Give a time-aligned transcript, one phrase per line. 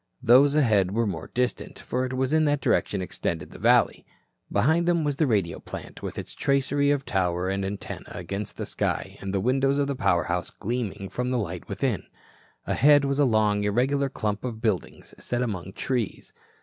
[0.23, 4.03] Those ahead were more distant, for it was in that direction extended the valley.
[4.51, 8.65] Behind them was the radio plant with its tracery of tower and antenna against the
[8.65, 12.07] sky and the windows of the power house gleaming from the light within.
[12.65, 16.33] Ahead was a long, irregular clump of buildings set among trees.